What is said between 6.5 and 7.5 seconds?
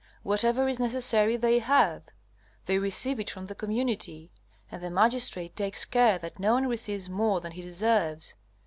one receives more